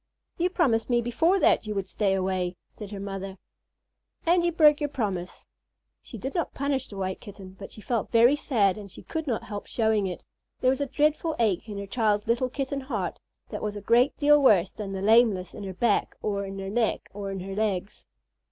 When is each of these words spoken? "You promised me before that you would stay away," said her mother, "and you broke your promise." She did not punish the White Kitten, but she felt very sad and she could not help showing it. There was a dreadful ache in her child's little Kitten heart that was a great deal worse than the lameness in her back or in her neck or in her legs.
"You 0.39 0.49
promised 0.49 0.89
me 0.89 0.99
before 0.99 1.37
that 1.41 1.67
you 1.67 1.75
would 1.75 1.87
stay 1.87 2.15
away," 2.15 2.57
said 2.67 2.89
her 2.89 2.99
mother, 2.99 3.37
"and 4.25 4.43
you 4.43 4.51
broke 4.51 4.79
your 4.81 4.89
promise." 4.89 5.45
She 6.01 6.17
did 6.17 6.33
not 6.33 6.55
punish 6.55 6.87
the 6.87 6.97
White 6.97 7.21
Kitten, 7.21 7.55
but 7.59 7.71
she 7.71 7.81
felt 7.81 8.09
very 8.11 8.35
sad 8.35 8.79
and 8.79 8.89
she 8.89 9.03
could 9.03 9.27
not 9.27 9.43
help 9.43 9.67
showing 9.67 10.07
it. 10.07 10.23
There 10.59 10.71
was 10.71 10.81
a 10.81 10.87
dreadful 10.87 11.35
ache 11.37 11.69
in 11.69 11.77
her 11.77 11.85
child's 11.85 12.25
little 12.25 12.49
Kitten 12.49 12.81
heart 12.81 13.19
that 13.49 13.61
was 13.61 13.75
a 13.75 13.79
great 13.79 14.17
deal 14.17 14.41
worse 14.41 14.71
than 14.71 14.91
the 14.91 15.03
lameness 15.03 15.53
in 15.53 15.63
her 15.65 15.71
back 15.75 16.15
or 16.23 16.45
in 16.47 16.57
her 16.57 16.71
neck 16.71 17.07
or 17.13 17.29
in 17.29 17.41
her 17.41 17.53
legs. 17.53 18.07